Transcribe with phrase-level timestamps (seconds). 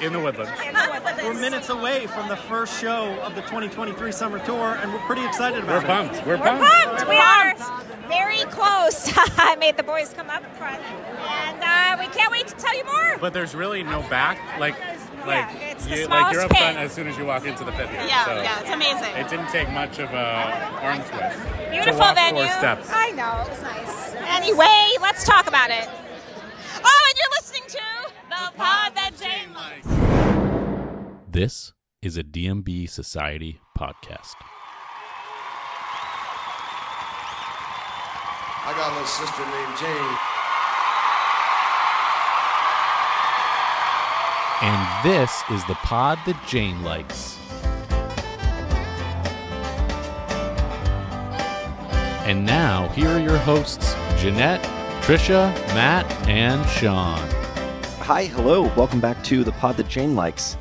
[0.00, 0.50] In the woodlands.
[1.22, 5.24] We're minutes away from the first show of the 2023 summer tour, and we're pretty
[5.26, 5.86] excited We're about it.
[6.14, 6.26] pumped.
[6.26, 6.62] We're bumped.
[6.62, 6.96] We're pumped.
[6.96, 7.08] pumped.
[7.08, 9.12] We are very close.
[9.16, 12.84] I made the boys come up front, and uh, we can't wait to tell you
[12.84, 13.18] more.
[13.20, 14.38] But there's really no back.
[14.58, 14.78] Like,
[15.26, 16.58] like, Yeah, it's the you, like you're up pit.
[16.60, 17.90] front as soon as you walk into the pit.
[17.90, 18.00] Here.
[18.08, 19.14] Yeah, so yeah, it's amazing.
[19.16, 21.38] It didn't take much of a arm twist.
[21.38, 22.44] to Beautiful walk venue.
[22.44, 22.88] Four steps.
[22.90, 23.42] I know.
[23.44, 24.14] It was nice.
[24.28, 25.86] Anyway, let's talk about it.
[26.82, 29.99] Oh, and you're listening to the pod that Jane loves.
[31.32, 34.34] This is a DMB Society podcast.
[38.66, 40.16] I got a little sister named Jane.
[44.66, 47.38] And this is the pod that Jane likes.
[52.26, 54.64] And now, here are your hosts Jeanette,
[55.04, 57.20] Trisha, Matt, and Shawn.
[58.00, 58.62] Hi, hello.
[58.74, 60.56] Welcome back to the pod that Jane likes,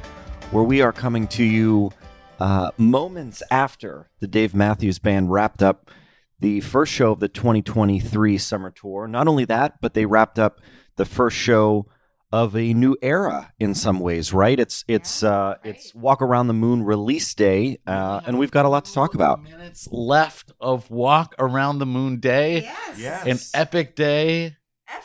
[0.52, 1.92] where we are coming to you
[2.39, 5.92] uh, moments after the Dave Matthews Band wrapped up
[6.39, 9.08] the first show of the 2023 summer tour.
[9.08, 10.59] Not only that, but they wrapped up
[10.95, 11.86] the first show
[12.31, 14.33] of a new era in some ways.
[14.33, 14.59] Right?
[14.59, 18.70] It's it's uh, it's Walk Around the Moon release day, uh, and we've got a
[18.70, 19.44] lot to talk about.
[19.44, 22.72] Minutes left of Walk Around the Moon Day.
[22.97, 23.53] Yes.
[23.53, 24.55] An epic day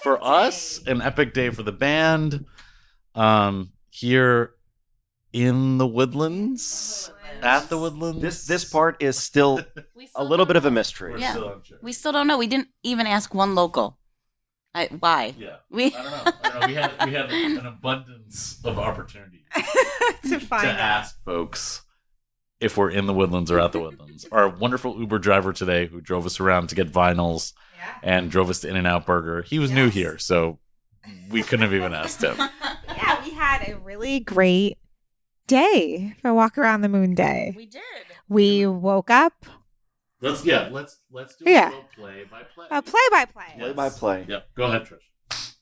[0.02, 2.46] for us, an epic day for the band.
[3.14, 4.54] Um, here
[5.34, 7.10] in the woodlands,
[7.42, 8.22] at the woodlands.
[8.22, 9.60] This this part is still
[10.14, 11.20] a little bit of a mystery.
[11.20, 11.56] Yeah.
[11.82, 12.38] We still don't know.
[12.38, 13.98] We didn't even ask one local.
[14.76, 15.34] I, why?
[15.38, 15.56] Yeah.
[15.70, 16.32] We I don't know.
[16.42, 16.66] I don't know.
[16.68, 19.42] We had we had an abundance of opportunities
[20.28, 21.82] to find to ask folks
[22.60, 24.26] if we're in the woodlands or at the woodlands.
[24.30, 27.52] Our wonderful Uber driver today, who drove us around to get vinyls
[28.02, 30.58] and drove us to In-N-Out Burger, he was new here, so
[31.28, 32.36] we couldn't have even asked him.
[32.38, 34.78] Yeah, we had a really great
[35.46, 37.54] day for Walk Around the Moon Day.
[37.56, 37.82] we did.
[38.28, 39.46] We woke up,
[40.20, 41.68] Let's yeah, let's let's do Yeah.
[41.70, 42.66] a play by play.
[42.70, 43.54] uh, play by play.
[43.58, 44.24] Play by play.
[44.26, 44.54] Yep.
[44.54, 45.54] Go ahead, Trish.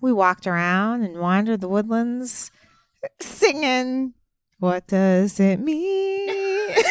[0.00, 2.50] We walked around and wandered the woodlands
[3.20, 4.14] singing,
[4.58, 6.74] What does it mean?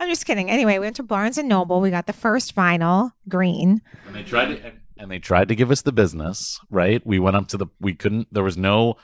[0.00, 0.50] I'm just kidding.
[0.50, 1.80] Anyway, we went to Barnes and Noble.
[1.80, 3.80] We got the first vinyl, green.
[4.06, 7.04] And they tried to and, and they tried to give us the business, right?
[7.06, 8.96] We went up to the we couldn't there was no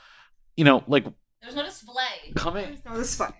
[0.59, 1.05] you know, like
[1.41, 2.33] There's no display.
[2.35, 3.33] coming That was fun.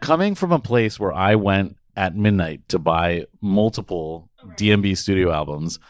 [0.00, 5.80] coming from a place where I went at midnight to buy multiple DMB studio albums,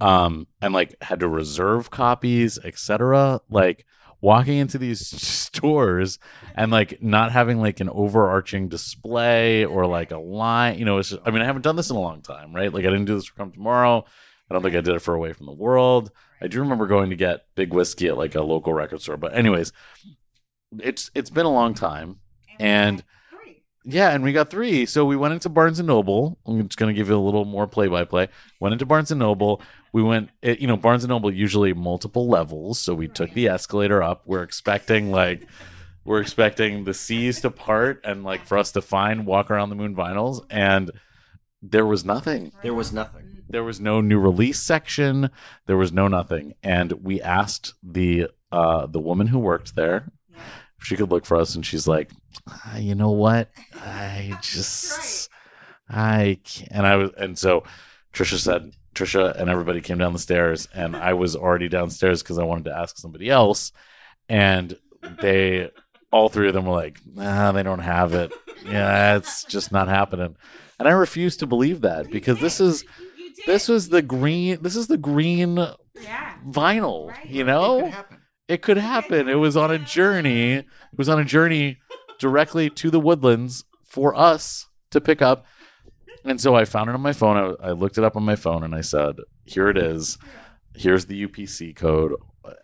[0.00, 3.40] um, and like had to reserve copies, etc.
[3.50, 3.84] Like
[4.20, 6.18] walking into these stores
[6.54, 11.10] and like not having like an overarching display or like a line, you know, it's
[11.10, 12.72] just, I mean, I haven't done this in a long time, right?
[12.72, 14.04] Like I didn't do this for Come Tomorrow.
[14.50, 16.10] I don't think I did it for Away from the World.
[16.40, 19.34] I do remember going to get big whiskey at like a local record store, but
[19.34, 19.72] anyways,
[20.78, 22.20] it's it's been a long time
[22.58, 23.02] and
[23.86, 24.86] yeah, and we got three.
[24.86, 26.38] So we went into Barnes and Noble.
[26.46, 28.28] I'm just going to give you a little more play by play.
[28.58, 29.60] Went into Barnes and Noble.
[29.92, 32.78] We went, it, you know, Barnes and Noble usually multiple levels.
[32.78, 34.22] So we took the escalator up.
[34.24, 35.46] We're expecting like,
[36.02, 39.76] we're expecting the seas to part and like for us to find Walk Around the
[39.76, 40.46] Moon vinyls.
[40.48, 40.90] And
[41.60, 42.52] there was nothing.
[42.62, 43.23] There was nothing.
[43.48, 45.30] There was no new release section.
[45.66, 46.54] There was no nothing.
[46.62, 50.10] And we asked the uh the woman who worked there
[50.78, 52.10] if she could look for us, and she's like,
[52.48, 53.50] "Ah, you know what?
[53.74, 55.28] I just
[55.88, 56.70] I can't.
[56.72, 57.64] And I was and so
[58.12, 62.38] Trisha said Trisha and everybody came down the stairs, and I was already downstairs because
[62.38, 63.72] I wanted to ask somebody else,
[64.28, 64.76] and
[65.20, 65.70] they
[66.10, 68.32] all three of them were like, nah, they don't have it.
[68.64, 70.36] Yeah, it's just not happening.
[70.78, 72.84] And I refuse to believe that because this is
[73.46, 75.58] this was the green this is the green
[76.46, 77.92] vinyl, you know?
[78.48, 79.28] It could happen.
[79.28, 80.52] It was on a journey.
[80.52, 80.66] It
[80.96, 81.78] was on a journey
[82.18, 85.46] directly to the woodlands for us to pick up.
[86.24, 87.56] And so I found it on my phone.
[87.62, 90.18] I, I looked it up on my phone and I said, here it is.
[90.74, 92.14] Here's the UPC code.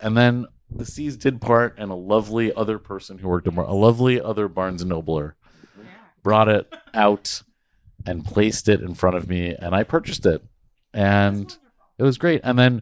[0.01, 3.65] And then the C's did part, and a lovely other person who worked at Bar-
[3.65, 5.35] a lovely other Barnes and Nobler
[6.23, 7.41] brought it out
[8.05, 10.43] and placed it in front of me, and I purchased it,
[10.93, 11.57] and
[11.97, 12.41] it was great.
[12.43, 12.81] And then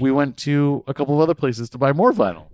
[0.00, 2.46] we went to a couple of other places to buy more vinyl.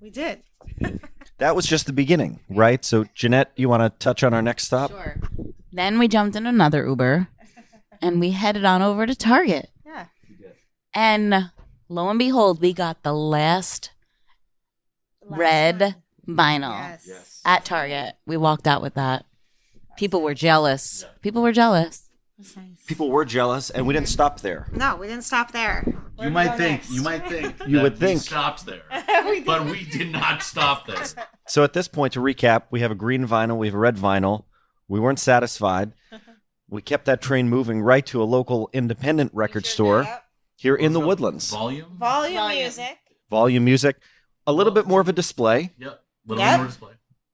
[0.00, 0.42] We did.
[1.38, 2.84] That was just the beginning, right?
[2.84, 4.92] So, Jeanette, you want to touch on our next stop?
[4.92, 5.16] Sure.
[5.72, 7.26] Then we jumped in another Uber
[8.00, 9.68] and we headed on over to Target.
[9.84, 10.04] Yeah.
[10.94, 11.50] And
[11.88, 13.90] lo and behold, we got the last,
[15.28, 15.96] red
[16.28, 17.40] vinyl Yes.
[17.44, 18.14] at Target.
[18.24, 19.24] We walked out with that.
[19.96, 21.04] People were jealous.
[21.22, 22.08] People were jealous.
[22.38, 22.84] Was nice.
[22.86, 24.68] People were jealous, and we didn't stop there.
[24.72, 25.84] No, we didn't stop there.
[26.20, 26.82] You might think.
[26.90, 27.56] You might think.
[27.66, 28.20] You that would we think.
[28.20, 28.82] stopped there,
[29.46, 31.04] but we did not stop there.
[31.46, 33.96] So at this point, to recap, we have a green vinyl, we have a red
[33.96, 34.44] vinyl.
[34.88, 35.92] We weren't satisfied.
[36.68, 40.06] We kept that train moving right to a local independent record store
[40.56, 41.50] here in the Woodlands.
[41.50, 41.96] Volume.
[41.98, 42.58] Volume, Volume.
[42.62, 42.98] music.
[43.30, 43.96] Volume music,
[44.46, 45.70] a little bit more of a display.
[45.78, 45.90] Yep.
[45.92, 46.58] A little Yep.
[46.58, 46.92] more display.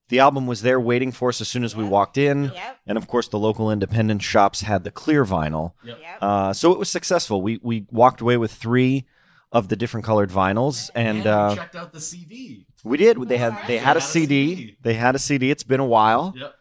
[0.08, 2.44] The album was there waiting for us as soon as we walked in.
[2.44, 2.78] Yep.
[2.86, 5.72] And of course, the local independent shops had the clear vinyl.
[5.84, 5.98] Yep.
[6.00, 6.18] Yep.
[6.22, 7.42] Uh, so it was successful.
[7.42, 9.04] We we walked away with three
[9.52, 12.66] of the different colored vinyls, and we uh, checked out the CD.
[12.84, 13.18] we did.
[13.28, 14.76] They had they had a CD.
[14.82, 15.50] They had a CD.
[15.50, 16.34] It's been a while.
[16.36, 16.54] Yep.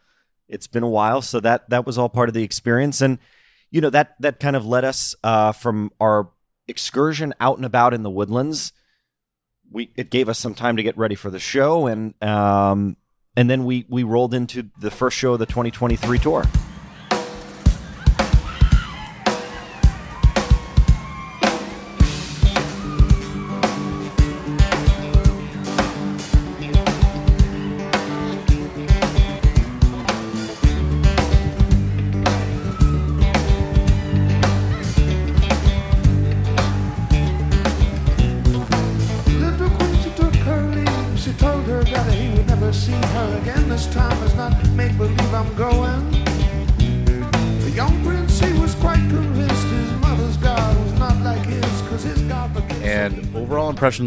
[0.48, 3.18] It's been a while, so that that was all part of the experience, and
[3.70, 6.30] you know that that kind of led us uh, from our
[6.66, 8.72] excursion out and about in the woodlands.
[9.70, 12.96] We it gave us some time to get ready for the show, and um,
[13.38, 16.44] and then we we rolled into the first show of the 2023 tour.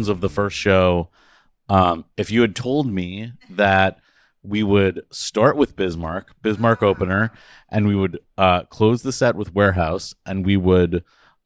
[0.08, 1.08] Of the first show.
[1.68, 3.98] Um, if you had told me that
[4.42, 7.30] we would start with Bismarck, Bismarck opener,
[7.68, 11.04] and we would uh, close the set with Warehouse, and we would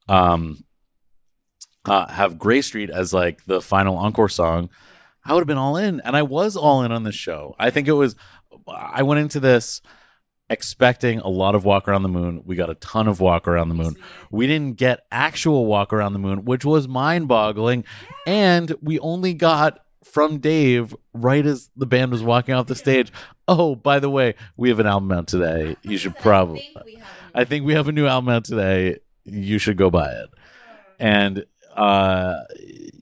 [0.09, 0.63] um,
[1.85, 4.69] uh, have Gray Street as like the final encore song,
[5.23, 7.55] I would have been all in, and I was all in on this show.
[7.59, 8.15] I think it was.
[8.67, 9.81] I went into this
[10.49, 12.41] expecting a lot of Walk Around the Moon.
[12.45, 13.95] We got a ton of Walk Around the Moon.
[14.31, 17.83] We didn't get actual Walk Around the Moon, which was mind boggling.
[18.25, 23.11] And we only got from Dave right as the band was walking off the stage.
[23.47, 25.75] Oh, by the way, we have an album out today.
[25.83, 26.73] You should probably.
[27.35, 28.97] I think we have a new album out today.
[29.25, 30.29] You should go buy it.
[30.99, 31.45] And
[31.75, 32.39] uh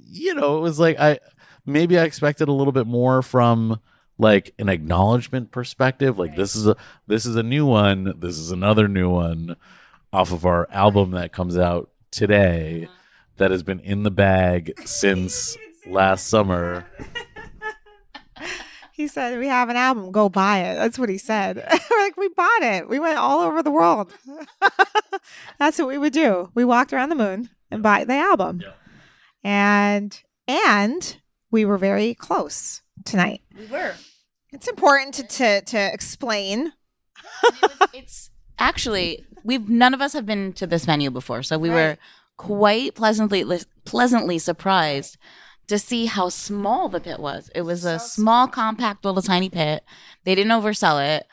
[0.07, 1.19] you know, it was like I
[1.65, 3.79] maybe I expected a little bit more from
[4.17, 6.17] like an acknowledgement perspective.
[6.17, 6.75] Like this is a
[7.07, 8.13] this is a new one.
[8.17, 9.55] This is another new one
[10.13, 12.87] off of our album that comes out today
[13.37, 15.57] that has been in the bag since
[15.87, 16.85] last summer.
[18.95, 20.13] He said, "We have an album.
[20.13, 21.57] Go buy it." That's what he said.
[21.91, 22.87] We're like, we bought it.
[22.87, 24.13] We went all over the world.
[25.59, 26.49] That's what we would do.
[26.55, 28.61] We walked around the moon and buy the album.
[28.63, 28.71] Yeah.
[29.43, 31.17] And and
[31.51, 33.41] we were very close tonight.
[33.57, 33.93] We were.
[34.51, 36.73] It's important to to, to explain.
[37.93, 38.29] it's
[38.59, 41.97] actually we've none of us have been to this venue before, so we were
[42.37, 43.45] quite pleasantly
[43.85, 45.17] pleasantly surprised
[45.67, 47.49] to see how small the pit was.
[47.55, 49.83] It was a small, compact, little tiny pit.
[50.23, 51.27] They didn't oversell it,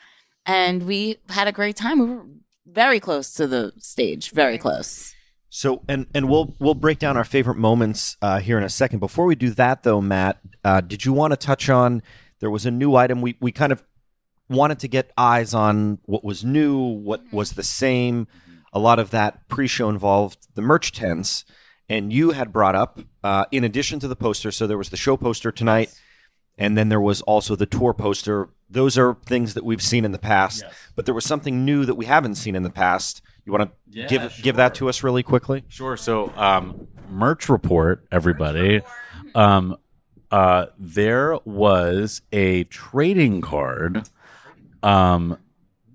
[0.45, 1.99] and we had a great time.
[1.99, 2.25] We were
[2.65, 5.12] very close to the stage, very close.
[5.55, 8.97] So and and we'll we'll break down our favorite moments uh, here in a second.
[8.97, 12.01] Before we do that, though, Matt, uh, did you want to touch on?
[12.39, 13.21] There was a new item.
[13.21, 13.83] We we kind of
[14.49, 18.27] wanted to get eyes on what was new, what was the same.
[18.73, 21.45] A lot of that pre-show involved the merch tents,
[21.87, 24.51] and you had brought up, uh, in addition to the poster.
[24.51, 25.93] So there was the show poster tonight,
[26.57, 28.49] and then there was also the tour poster.
[28.71, 30.63] Those are things that we've seen in the past,
[30.95, 33.21] but there was something new that we haven't seen in the past.
[33.45, 35.63] You want to Yeah, give give that to us really quickly?
[35.67, 35.97] Sure.
[35.97, 38.81] So, um, merch report, everybody.
[39.35, 39.77] Um,
[40.29, 44.07] uh, there was a trading card,
[44.83, 45.39] um,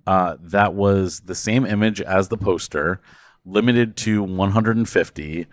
[0.09, 3.01] uh, that was the same image as the poster,
[3.45, 5.47] limited to 150,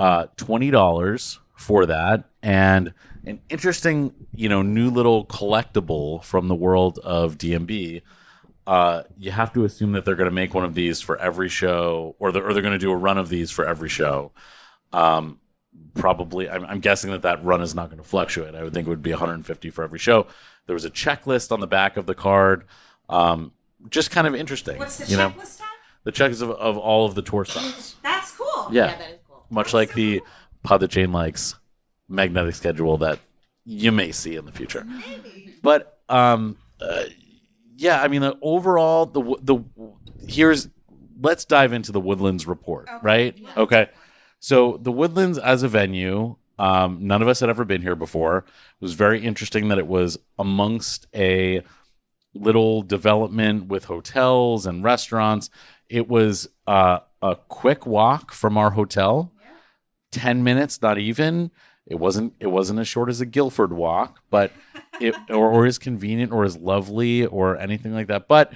[0.00, 2.92] uh, twenty dollars for that, and
[3.24, 8.02] an interesting, you know, new little collectible from the world of DMB
[8.66, 11.48] uh, you have to assume that they're going to make one of these for every
[11.48, 14.32] show, or they're, or they're going to do a run of these for every show.
[14.92, 15.40] Um,
[15.94, 18.54] probably, I'm, I'm guessing that that run is not going to fluctuate.
[18.54, 20.26] I would think it would be 150 for every show.
[20.66, 22.64] There was a checklist on the back of the card.
[23.08, 23.52] Um,
[23.90, 24.78] just kind of interesting.
[24.78, 25.34] What's the you know,
[26.04, 27.96] the checklist of, of all of the tour stops.
[28.02, 28.68] That's cool.
[28.70, 29.44] Yeah, that is cool.
[29.50, 30.22] much like the
[30.62, 31.56] pod that Jane likes
[32.08, 33.18] magnetic schedule that
[33.64, 34.84] you may see in the future.
[34.84, 35.54] Maybe.
[35.62, 37.04] But um, uh,
[37.82, 39.58] yeah, I mean, the overall, the the
[40.28, 40.68] here's
[41.20, 43.36] let's dive into the Woodlands report, right?
[43.56, 43.88] Okay,
[44.38, 48.38] so the Woodlands as a venue, um, none of us had ever been here before.
[48.38, 48.44] It
[48.80, 51.62] was very interesting that it was amongst a
[52.34, 55.50] little development with hotels and restaurants.
[55.88, 59.32] It was uh, a quick walk from our hotel,
[60.12, 61.50] ten minutes, not even.
[61.84, 62.34] It wasn't.
[62.38, 64.52] It wasn't as short as a Guilford walk, but
[65.02, 68.28] it or, or as convenient or as lovely or anything like that.
[68.28, 68.52] But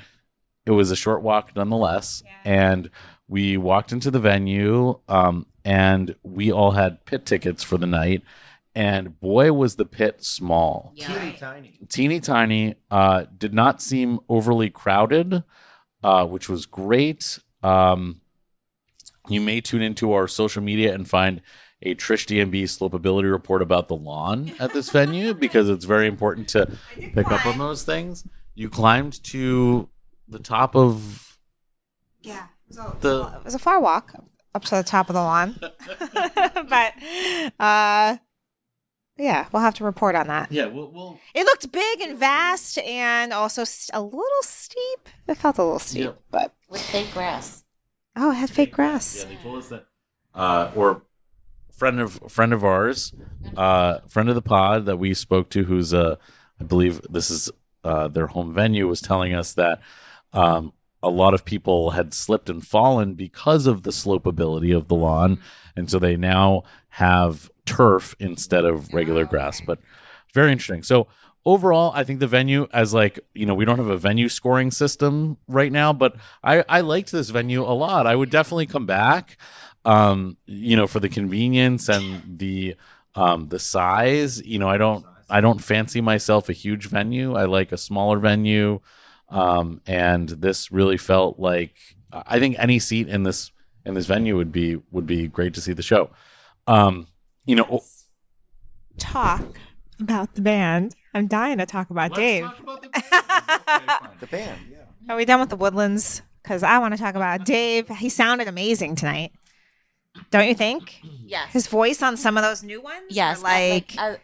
[0.65, 2.91] it was a short walk nonetheless, and
[3.29, 8.23] we walked into the venue, um, and we all had pit tickets for the night.
[8.75, 11.81] And boy, was the pit small Teeny tiny.
[11.89, 15.43] teeny tiny uh did not seem overly crowded
[16.05, 18.21] uh which was great um
[19.29, 21.41] you may tune into our social media and find
[21.83, 26.49] a Trish DMB slopability report about the lawn at this venue because it's very important
[26.49, 26.71] to
[27.15, 28.27] pick up on those things.
[28.55, 29.89] You climbed to
[30.29, 31.39] the top of
[32.23, 32.47] Yeah.
[32.71, 34.15] So the it was a far walk
[34.55, 35.59] up to the top of the lawn.
[35.61, 36.93] but
[37.61, 38.17] uh
[39.19, 40.53] yeah, we'll have to report on that.
[40.53, 40.67] yeah.
[40.67, 43.65] We'll, we'll It looked big and vast and also
[43.95, 45.09] a little steep.
[45.27, 46.13] It felt a little steep, Yeah.
[46.31, 47.65] but With fake grass.
[48.17, 49.19] oh, it had fake grass.
[49.23, 49.87] Yeah, they told us that.
[50.35, 51.03] Uh, or
[51.77, 53.13] friend of friend of ours,
[53.57, 56.17] uh, friend of the pod that we spoke to, who's uh,
[56.61, 57.51] I believe this is
[57.85, 59.81] uh, their home venue, was telling us that
[60.33, 64.95] um, a lot of people had slipped and fallen because of the slopeability of the
[64.95, 65.39] lawn,
[65.77, 69.61] and so they now have turf instead of regular grass.
[69.61, 69.79] But
[70.33, 70.83] very interesting.
[70.83, 71.07] So
[71.45, 74.71] overall, I think the venue, as like you know, we don't have a venue scoring
[74.71, 78.07] system right now, but I I liked this venue a lot.
[78.07, 79.37] I would definitely come back.
[79.87, 82.77] Um, you know, for the convenience and the
[83.15, 84.45] um the size.
[84.45, 87.35] You know, I don't I don't fancy myself a huge venue.
[87.35, 88.81] I like a smaller venue.
[89.29, 91.75] Um, and this really felt like
[92.13, 93.51] I think any seat in this
[93.85, 96.11] in this venue would be would be great to see the show.
[96.67, 97.07] Um,
[97.45, 97.83] you know,
[98.99, 99.45] Talk
[100.01, 100.95] about the band.
[101.15, 102.47] I'm dying to talk about Dave.
[104.19, 105.13] The band, yeah.
[105.13, 106.23] Are we done with the woodlands?
[106.43, 107.89] Because I want to talk about Dave.
[107.89, 109.33] He sounded amazing tonight.
[110.31, 111.01] Don't you think?
[111.25, 111.53] Yes.
[111.53, 113.05] His voice on some of those new ones?
[113.11, 113.39] yes.
[113.39, 114.17] were like, uh,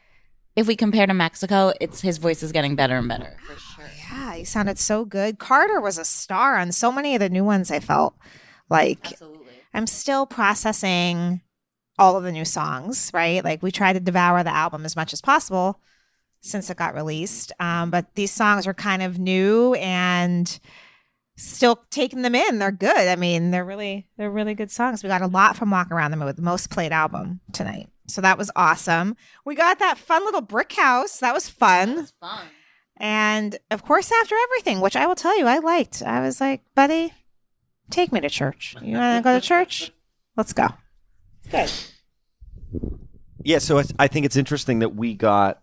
[0.57, 3.37] if we compare to Mexico, it's his voice is getting better and better.
[3.47, 3.91] For sure.
[4.11, 5.39] yeah, he sounded so good.
[5.39, 7.71] Carter was a star on so many of the new ones.
[7.71, 8.15] I felt
[8.69, 9.53] like Absolutely.
[9.73, 11.41] I'm still processing
[11.99, 13.45] all of the new songs, right?
[13.45, 15.81] Like we try to devour the album as much as possible
[16.41, 17.53] since it got released.
[17.61, 20.59] Um, but these songs are kind of new and
[21.37, 22.59] still taking them in.
[22.59, 23.09] They're good.
[23.09, 25.03] I mean, they're really they're really good songs.
[25.03, 27.89] We got a lot from Walk Around the Moon, the most played album tonight.
[28.07, 29.17] So that was awesome.
[29.45, 31.19] We got that fun little brick house.
[31.19, 32.09] That was fun.
[32.21, 32.47] Fun.
[32.97, 36.03] And of course, after everything, which I will tell you, I liked.
[36.03, 37.13] I was like, buddy,
[37.91, 38.77] take me to church.
[38.83, 39.93] You want to go to church?
[40.37, 40.69] Let's go.
[41.51, 41.73] Good.
[43.45, 45.63] Yeah, so I, I think it's interesting that we got,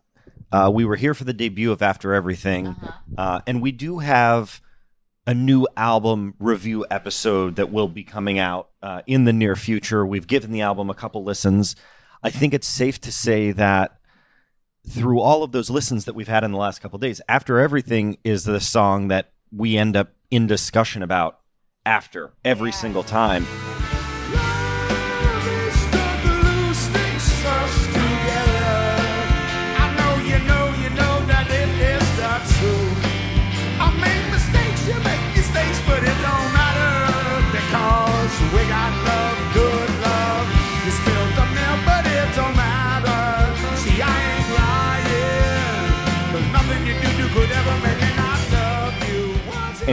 [0.52, 2.76] uh, we were here for the debut of After Everything,
[3.18, 4.62] uh, and we do have
[5.30, 10.04] a new album review episode that will be coming out uh, in the near future.
[10.04, 11.76] We've given the album a couple listens.
[12.24, 14.00] I think it's safe to say that
[14.88, 18.18] through all of those listens that we've had in the last couple days, After Everything
[18.24, 21.42] is the song that we end up in discussion about
[21.86, 23.46] after every single time.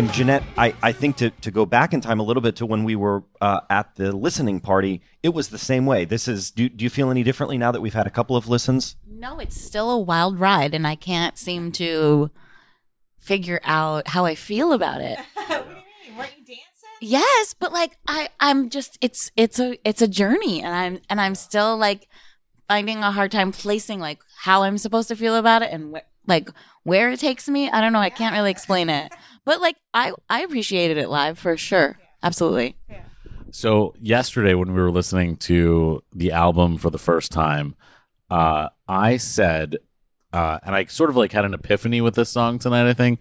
[0.06, 2.66] And Jeanette, I, I think to, to go back in time a little bit to
[2.66, 6.04] when we were uh, at the listening party, it was the same way.
[6.04, 8.46] This is do, do you feel any differently now that we've had a couple of
[8.48, 8.94] listens?
[9.04, 12.30] No, it's still a wild ride, and I can't seem to
[13.18, 15.18] figure out how I feel about it.
[15.48, 16.62] Weren't you dancing?
[17.00, 21.20] Yes, but like I, I'm just it's it's a it's a journey, and I'm and
[21.20, 22.06] I'm still like
[22.68, 26.28] finding a hard time placing like how I'm supposed to feel about it and wh-
[26.28, 26.48] like
[26.86, 27.68] where it takes me.
[27.68, 27.98] I don't know.
[27.98, 29.12] I can't really explain it,
[29.44, 31.98] but like I I appreciated it live for sure.
[32.22, 32.76] Absolutely.
[33.50, 37.74] So yesterday when we were listening to the album for the first time,
[38.30, 39.78] uh, I said,
[40.32, 42.88] uh, and I sort of like had an epiphany with this song tonight.
[42.88, 43.18] I think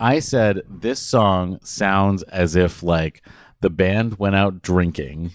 [0.00, 3.22] I said this song sounds as if like
[3.60, 5.32] the band went out drinking,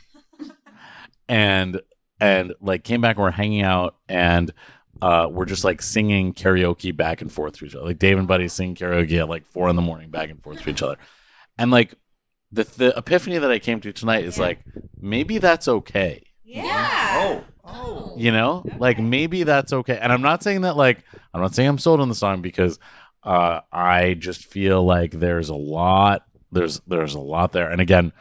[1.27, 1.81] and
[2.19, 4.51] and like came back and we're hanging out and.
[5.01, 7.85] Uh, we're just like singing karaoke back and forth to each other.
[7.85, 10.61] Like Dave and Buddy sing karaoke at like four in the morning back and forth
[10.61, 10.97] to each other.
[11.57, 11.93] And like
[12.51, 14.59] the the epiphany that I came to tonight is like
[14.99, 16.23] maybe that's okay.
[16.43, 17.11] Yeah.
[17.13, 18.13] Oh, Oh.
[18.17, 19.97] You know, like maybe that's okay.
[20.01, 21.03] And I'm not saying that like
[21.33, 22.79] I'm not saying I'm sold on the song because
[23.23, 26.23] uh, I just feel like there's a lot.
[26.51, 28.11] There's there's a lot there, and again,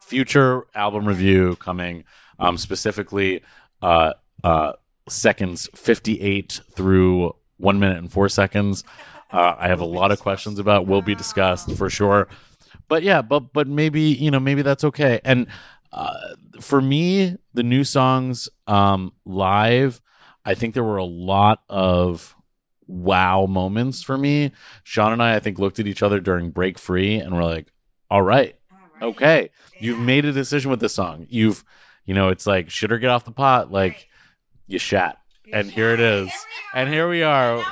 [0.00, 2.04] future album review coming.
[2.38, 3.42] Um, specifically,
[3.82, 4.72] uh, uh,
[5.08, 8.84] seconds fifty eight through one minute and four seconds.
[9.30, 10.86] Uh, I have a lot of questions about.
[10.86, 12.28] Will be discussed for sure.
[12.88, 15.20] But yeah, but but maybe you know maybe that's okay.
[15.24, 15.46] And
[15.92, 20.00] uh, for me, the new songs um, live,
[20.44, 22.34] I think there were a lot of
[22.86, 24.52] wow moments for me.
[24.82, 27.72] Shawn and I, I think, looked at each other during break free and we're like,
[28.10, 28.56] all right,
[29.00, 31.26] okay, you've made a decision with this song.
[31.30, 31.64] You've,
[32.04, 33.70] you know, it's like, shit or get off the pot.
[33.70, 34.08] Like,
[34.66, 35.18] you shat.
[35.52, 36.30] And here it is.
[36.74, 37.62] And here we are.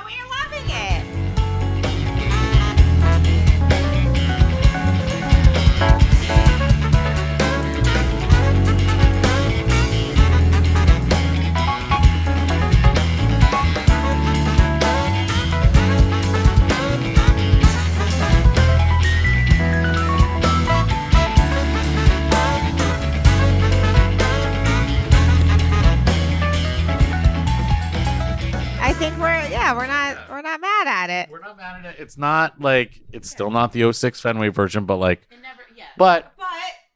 [31.21, 31.29] It.
[31.31, 31.99] We're not mad at it.
[31.99, 35.85] It's not like, it's still not the 06 Fenway version, but like, never, yeah.
[35.97, 36.47] but But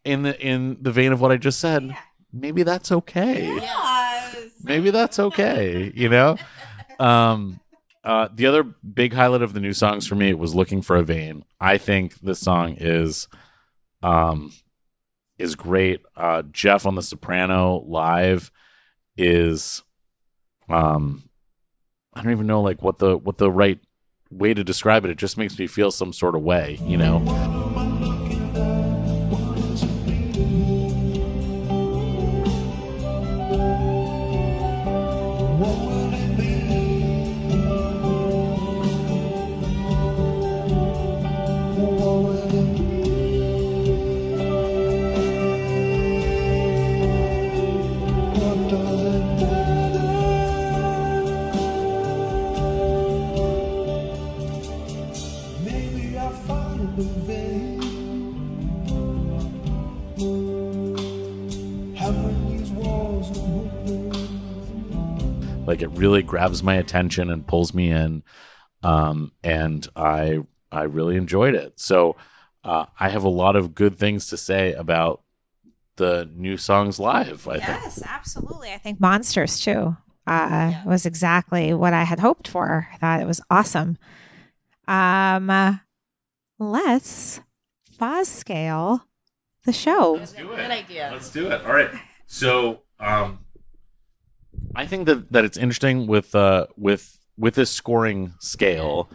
[0.06, 1.96] in the in the vein of what I just said,
[2.32, 3.60] maybe that's okay.
[4.64, 6.38] Maybe that's okay, you know?
[7.00, 7.60] Um
[8.04, 11.04] uh the other big highlight of the new songs for me was looking for a
[11.04, 11.44] vein.
[11.60, 13.28] I think this song is
[14.04, 14.54] um
[15.38, 16.02] is great.
[16.16, 18.52] Uh Jeff on the soprano live
[19.18, 19.84] is
[20.70, 21.24] um
[22.14, 23.80] I don't even know like what the what the right
[24.38, 25.12] way to describe it.
[25.12, 27.85] It just makes me feel some sort of way, you know?
[65.96, 68.24] Really grabs my attention and pulls me in
[68.84, 70.40] um, and i
[70.72, 72.16] i really enjoyed it so
[72.64, 75.22] uh, i have a lot of good things to say about
[75.98, 78.72] the new songs live i think Yes, absolutely.
[78.74, 79.96] I think Monsters too
[80.28, 82.88] uh, was exactly what I had hoped for.
[82.92, 83.98] I thought it was awesome.
[84.88, 85.76] Um, uh,
[86.60, 87.40] let's
[87.98, 89.06] Foz scale
[89.66, 90.14] the show.
[90.20, 90.58] Let's do it.
[90.58, 91.10] Good idea.
[91.14, 91.92] let's do it all right
[92.28, 93.40] so um
[94.76, 99.10] i think that that it's interesting with uh with with this scoring scale.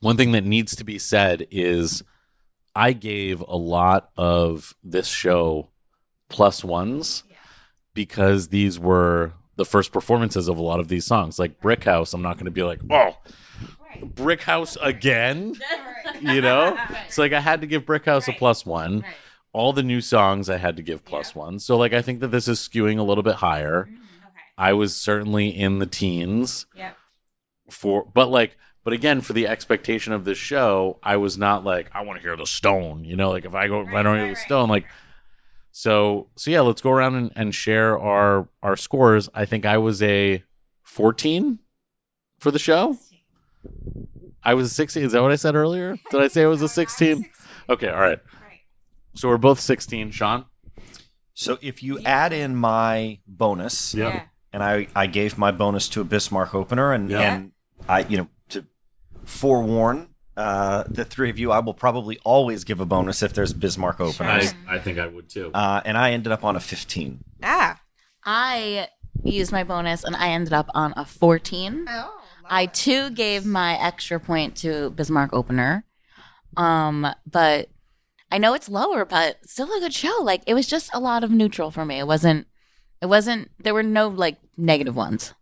[0.00, 2.02] One thing that needs to be said is
[2.74, 5.68] i gave a lot of this show
[6.28, 7.22] plus ones
[7.94, 11.38] because these were the first performances of a lot of these songs.
[11.38, 13.16] Like brick house i'm not going to be like oh
[14.02, 15.54] brick house again?
[16.20, 16.76] You know?
[17.08, 19.04] So like i had to give brick house a plus one.
[19.52, 21.58] All the new songs I had to give plus one.
[21.58, 23.88] So like I think that this is skewing a little bit higher.
[24.56, 26.66] I was certainly in the teens.
[26.76, 26.96] Yep.
[27.70, 31.90] For but like but again for the expectation of this show, I was not like
[31.92, 34.18] I want to hear the Stone, you know, like if I go if I don't
[34.18, 34.86] hear the Stone like
[35.70, 39.28] so so yeah, let's go around and, and share our our scores.
[39.34, 40.42] I think I was a
[40.82, 41.58] 14
[42.38, 42.98] for the show.
[44.44, 45.04] I was a 16.
[45.04, 45.96] Is that what I said earlier?
[46.10, 47.24] Did I say I was a 16?
[47.68, 48.18] Okay, all right.
[49.14, 50.46] So we're both 16, Shawn.
[51.34, 54.24] So if you add in my bonus, Yeah.
[54.52, 57.20] And I, I gave my bonus to a Bismarck opener, and, Yeah.
[57.34, 57.52] and
[57.88, 58.64] I, you know, to
[59.24, 63.52] forewarn uh, the three of you, I will probably always give a bonus if there's
[63.52, 64.54] Bismarck openers.
[64.68, 65.50] I, I think I would too.
[65.52, 67.22] Uh, and I ended up on a 15.
[67.42, 67.80] Ah.
[68.24, 68.88] I
[69.24, 71.86] used my bonus and I ended up on a 14.
[71.88, 72.18] Oh.
[72.46, 75.84] I too gave my extra point to Bismarck opener.
[76.56, 77.68] Um, but
[78.30, 80.16] I know it's lower, but still a good show.
[80.22, 81.98] Like it was just a lot of neutral for me.
[81.98, 82.46] It wasn't
[83.02, 85.34] it wasn't there were no like negative ones.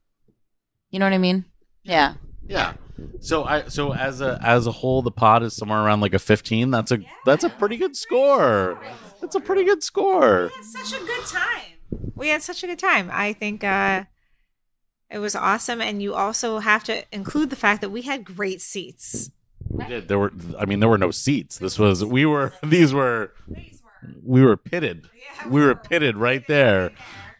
[0.90, 1.44] You know what I mean?
[1.84, 2.14] Yeah.
[2.48, 2.72] yeah.
[3.20, 6.18] So I so as a as a whole, the pod is somewhere around like a
[6.18, 6.70] 15.
[6.70, 8.80] That's a that's a pretty good score.
[9.20, 10.50] That's a pretty good score.
[10.50, 12.10] We had such a good time.
[12.14, 13.10] We had such a good time.
[13.12, 14.04] I think uh,
[15.10, 18.60] it was awesome, and you also have to include the fact that we had great
[18.62, 19.30] seats.
[19.68, 20.08] We did.
[20.08, 20.32] There were.
[20.58, 21.58] I mean, there were no seats.
[21.58, 22.04] This was.
[22.04, 22.54] We were.
[22.62, 23.34] These were.
[24.22, 25.08] We were pitted.
[25.46, 26.92] We were pitted right there.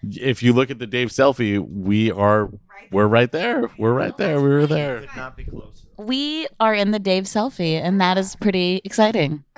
[0.03, 2.51] If you look at the Dave selfie, we are.
[2.91, 3.71] We're right there.
[3.79, 4.41] We're right there.
[4.41, 5.01] We were there.
[5.01, 5.87] Could not be closer.
[5.99, 9.45] we are in the Dave selfie, and that is pretty exciting.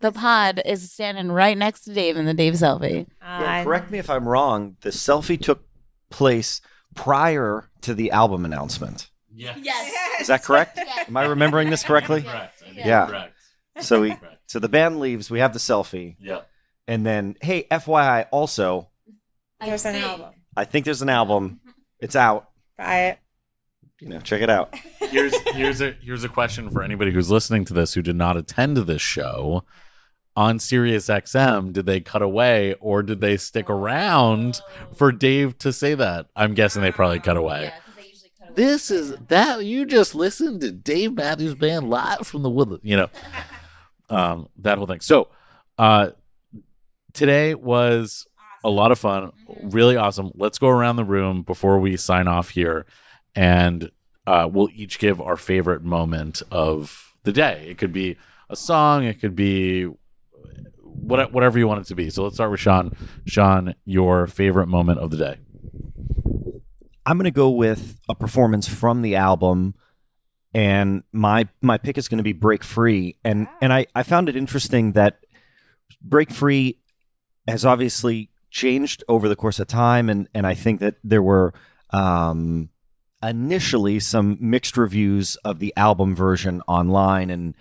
[0.00, 3.02] The pod is standing right next to Dave in the Dave selfie.
[3.20, 4.76] Uh, yeah, correct me if I'm wrong.
[4.80, 5.62] The selfie took
[6.08, 6.62] place
[6.94, 9.10] prior to the album announcement.
[9.30, 9.54] Yeah.
[9.60, 10.20] Yes.
[10.22, 10.78] Is that correct?
[11.06, 12.22] Am I remembering this correctly?
[12.22, 12.62] Correct.
[12.62, 13.06] I think Yeah.
[13.06, 13.34] correct.
[13.80, 15.30] So we so the band leaves.
[15.30, 16.40] We have the selfie, Yeah.
[16.88, 18.88] and then hey, FYI, also,
[19.60, 20.30] There's an album.
[20.56, 21.60] I think there's an album.
[22.02, 22.48] It's out.
[22.78, 23.18] Buy it.
[24.00, 24.74] You know, check it out.
[25.00, 28.38] Here's here's a here's a question for anybody who's listening to this who did not
[28.38, 29.64] attend this show.
[30.34, 34.62] On Sirius XM, did they cut away or did they stick around
[34.94, 36.28] for Dave to say that?
[36.34, 37.70] I'm guessing they probably cut away.
[38.54, 42.96] This is that you just listened to Dave Matthews Band live from the Woodland, you
[42.96, 43.08] know,
[44.08, 45.00] um, that whole thing.
[45.00, 45.28] So,
[45.76, 46.12] uh,
[47.12, 48.26] today was
[48.62, 50.32] a lot of fun, really awesome.
[50.34, 52.86] Let's go around the room before we sign off here,
[53.34, 53.90] and
[54.26, 57.66] uh, we'll each give our favorite moment of the day.
[57.68, 58.16] It could be
[58.48, 59.88] a song, it could be
[60.82, 62.10] what, whatever you want it to be.
[62.10, 62.94] So let's start with Shawn.
[63.26, 65.38] Shawn, your favorite moment of the day.
[67.06, 69.74] I'm going to go with a performance from the album,
[70.52, 74.28] and my my pick is going to be "Break Free." and And I I found
[74.28, 75.18] it interesting that
[76.02, 76.78] "Break Free"
[77.48, 81.54] has obviously changed over the course of time, and and I think that there were
[81.90, 82.68] um,
[83.22, 87.54] initially some mixed reviews of the album version online, and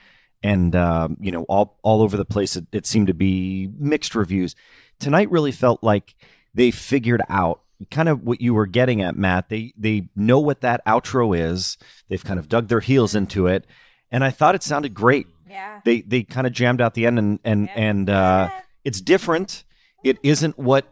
[0.44, 2.56] and um, you know all all over the place.
[2.56, 4.56] It, it seemed to be mixed reviews.
[5.00, 6.16] Tonight really felt like
[6.54, 9.50] they figured out kind of what you were getting at, Matt.
[9.50, 11.78] They they know what that outro is.
[12.08, 13.66] They've kind of dug their heels into it,
[14.12, 15.28] and I thought it sounded great.
[15.50, 15.82] Yeah.
[15.86, 18.50] They they kind of jammed out the end, and and and uh,
[18.84, 19.64] it's different.
[20.04, 20.86] It isn't what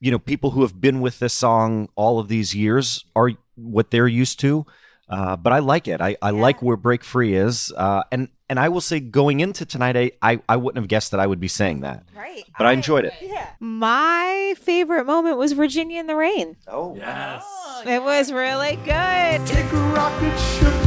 [0.00, 3.90] you know people who have been with this song all of these years are what
[3.90, 4.66] they're used to.
[5.08, 6.00] Uh, but I like it.
[6.00, 9.66] I, I like where Break Free is, uh, and and I will say going into
[9.66, 12.44] tonight, I, I I wouldn't have guessed that I would be saying that, Right.
[12.56, 13.12] but I enjoyed it.
[13.20, 13.48] yeah.
[13.60, 16.56] My favorite moment was Virginia in the Rain.
[16.66, 17.44] Oh, Yes.
[17.84, 20.81] It was really good.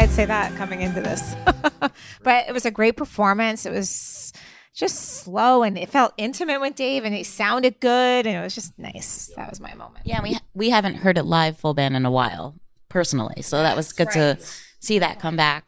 [0.00, 1.36] I'd say that coming into this.
[2.22, 3.64] but it was a great performance.
[3.64, 4.32] It was
[4.74, 8.54] just slow and it felt intimate with Dave and he sounded good and it was
[8.54, 9.30] just nice.
[9.36, 10.06] That was my moment.
[10.06, 12.56] Yeah, we we haven't heard it live full band in a while,
[12.90, 13.40] personally.
[13.40, 14.36] So that was good to
[14.80, 15.64] see that come back.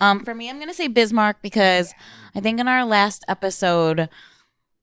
[0.00, 1.92] Um, for me, I'm gonna say Bismarck because
[2.34, 4.08] I think in our last episode,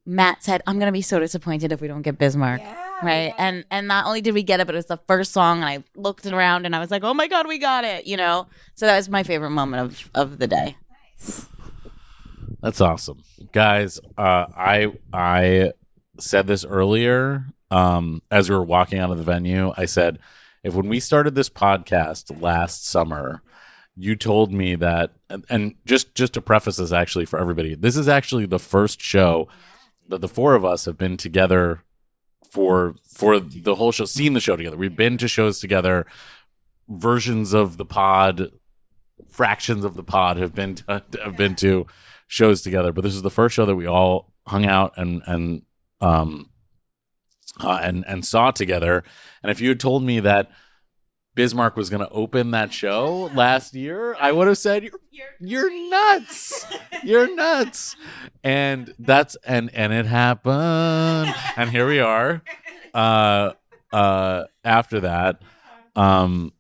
[0.06, 2.62] Matt said, "I'm gonna be so disappointed if we don't get Bismarck."
[3.02, 5.58] right, and and not only did we get it, but it was the first song,
[5.58, 8.18] and I looked around and I was like, "Oh my god, we got it!" You
[8.18, 8.48] know.
[8.76, 10.78] So that was my favorite moment of of the day.
[12.62, 14.00] That's awesome, guys.
[14.18, 15.72] Uh, I I
[16.20, 19.74] said this earlier um, as we were walking out of the venue.
[19.78, 20.20] I said,
[20.68, 23.42] if when we started this podcast last summer,
[23.96, 25.14] you told me that,
[25.50, 29.48] and, just just to preface this, actually for everybody, this is actually the first show
[30.10, 31.84] that the four of us have been together
[32.50, 34.78] for for the whole show, seen the show together.
[34.78, 36.06] We've been to shows together.
[36.90, 38.52] Versions of the pod,
[39.30, 41.86] fractions of the pod have been to, have been to
[42.28, 45.64] shows together, but this is the first show that we all hung out and and
[46.02, 46.50] um
[47.60, 49.04] uh, and and saw together.
[49.42, 50.52] And if you had told me that
[51.36, 55.90] Bismarck was going to open that show last year, I would have said you're you're
[55.90, 56.66] nuts.
[57.04, 57.96] You're nuts.
[58.44, 61.34] And that's and and it happened.
[61.56, 62.42] And here we are.
[62.94, 63.54] Uh
[63.92, 65.42] uh after that
[65.96, 66.52] um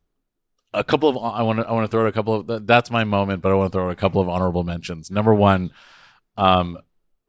[0.73, 2.91] a couple of I want to I want to throw out a couple of that's
[2.91, 5.09] my moment, but I want to throw out a couple of honorable mentions.
[5.09, 5.71] Number one,
[6.37, 6.77] um,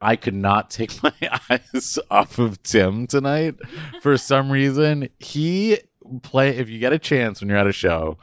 [0.01, 1.13] I could not take my
[1.49, 3.55] eyes off of Tim tonight
[4.01, 5.09] for some reason.
[5.19, 5.79] He
[6.23, 8.17] play if you get a chance when you're at a show,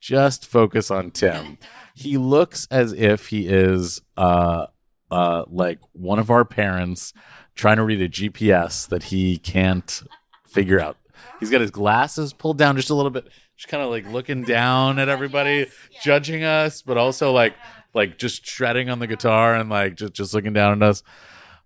[0.00, 1.58] just focus on Tim.
[1.94, 4.66] He looks as if he is uh
[5.10, 7.12] uh like one of our parents
[7.54, 10.02] trying to read a GPS that he can't
[10.46, 10.96] figure out.
[11.40, 14.42] He's got his glasses pulled down just a little bit, just kind of like looking
[14.42, 15.66] down at everybody,
[16.02, 17.54] judging us, but also like
[17.98, 21.02] like just shredding on the guitar and like just just looking down at us.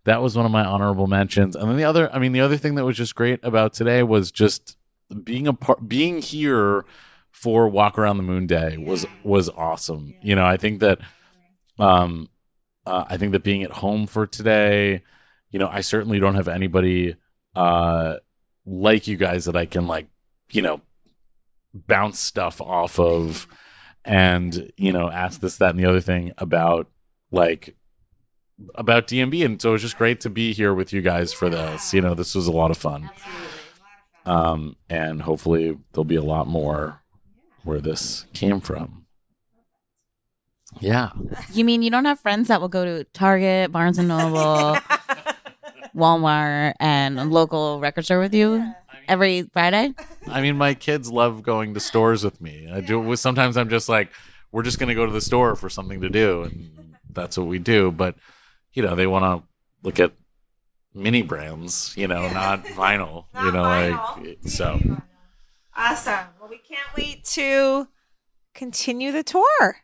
[0.05, 1.55] That was one of my honorable mentions.
[1.55, 4.03] And then the other, I mean, the other thing that was just great about today
[4.03, 4.77] was just
[5.23, 6.85] being a part, being here
[7.31, 10.15] for Walk Around the Moon Day was was awesome.
[10.23, 11.01] You know, I think that
[11.79, 12.29] um
[12.87, 15.03] uh, I think that being at home for today,
[15.51, 17.15] you know, I certainly don't have anybody
[17.55, 18.17] uh
[18.65, 20.07] like you guys that I can like,
[20.51, 20.81] you know,
[21.75, 23.47] bounce stuff off of
[24.05, 26.89] and, you know, ask this, that, and the other thing about
[27.31, 27.77] like
[28.75, 29.45] about DMB.
[29.45, 31.93] And so it was just great to be here with you guys for this.
[31.93, 33.11] You know, this was a lot of fun.
[34.25, 37.01] Um, and hopefully there'll be a lot more
[37.65, 39.07] where this came from.
[40.81, 41.11] Yeah.
[41.53, 44.79] You mean you don't have friends that will go to Target, Barnes and Noble,
[45.97, 48.75] Walmart, and a local record store with you
[49.13, 49.95] every Friday?
[50.27, 52.69] I mean, my kids love going to stores with me.
[52.73, 53.15] I do.
[53.17, 54.11] Sometimes I'm just like,
[54.51, 57.47] we're just going to go to the store for something to do, and that's what
[57.47, 57.93] we do.
[57.93, 58.17] But
[58.73, 59.47] you know, they want to
[59.83, 60.13] look at
[60.95, 63.27] mini brands, you know, not vinyl.
[63.35, 64.27] Not you know, vinyl.
[64.27, 64.81] like so.
[65.77, 66.27] Awesome.
[66.41, 67.89] Well, we can't wait to
[68.55, 69.77] continue the tour.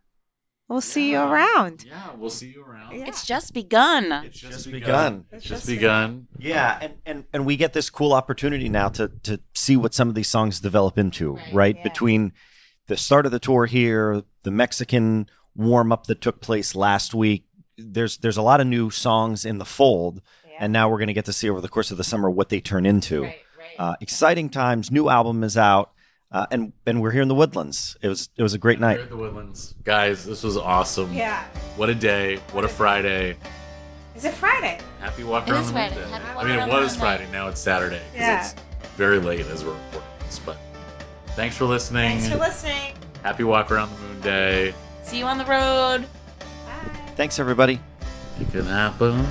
[0.69, 1.85] We'll see you around.
[1.89, 2.93] Yeah, we'll see you around.
[2.95, 4.13] It's just begun.
[4.27, 5.25] It's Just begun.
[5.33, 6.29] It's just begun.
[6.39, 10.09] Yeah, and, and, and we get this cool opportunity now to to see what some
[10.11, 11.75] of these songs develop into, right?
[11.77, 11.83] yeah.
[11.83, 12.33] Between
[12.87, 17.45] the start of the tour here, the Mexican warm up that took place last week,
[17.79, 20.21] there's there's a lot of new songs in the fold,
[20.61, 22.51] and now we're going to get to see over the course of the summer what
[22.51, 23.23] they turn into.
[23.23, 23.37] Right,
[23.79, 24.91] Uh, exciting times.
[24.91, 25.93] New album is out,
[26.33, 27.97] uh, and and we're here in the Woodlands.
[28.03, 28.95] It was it was a great night.
[28.97, 30.25] Here at the Woodlands, guys.
[30.25, 31.13] This was awesome.
[31.13, 31.45] Yeah.
[31.77, 32.37] What a day!
[32.53, 33.37] What a Friday!
[34.17, 34.81] Is it Friday?
[35.01, 35.95] Happy walk It around is the Friday.
[35.95, 36.11] moon day.
[36.11, 37.25] Happy walk I mean, around it the was moon Friday.
[37.27, 37.33] day.
[37.33, 38.01] Now it's Saturday.
[38.13, 38.41] 'cause Yeah.
[38.45, 38.55] It's
[38.97, 40.57] very late as we're recording this, but
[41.37, 42.19] thanks for listening.
[42.19, 42.95] Thanks for listening.
[43.23, 44.75] Happy walk around the moon day.
[45.05, 46.07] See you on the road.
[47.17, 47.81] Thanks, everybody.
[48.41, 49.27] It can happen.